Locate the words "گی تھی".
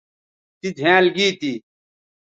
1.15-1.53